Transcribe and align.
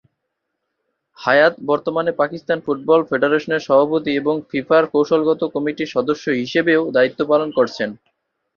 হায়াত 1.17 1.53
বর্তমানে 1.69 2.11
পাকিস্তান 2.21 2.57
ফুটবল 2.65 2.99
ফেডারেশনের 3.09 3.65
সভাপতি 3.67 4.11
এবং 4.15 4.35
ফিফার 4.49 4.83
কৌশলগত 4.93 5.41
কমিটির 5.55 5.93
সদস্য 5.95 6.25
হিসেবেও 6.41 6.81
দায়িত্ব 6.95 7.19
পালন 7.31 7.49
করছেন। 7.57 7.89